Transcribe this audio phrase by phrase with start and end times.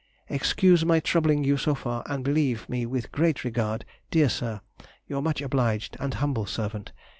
[0.29, 4.61] Excuse my troubling you so far, and believe me with great regard, dear Sir,
[5.05, 7.03] Your much obliged and humble servant, C.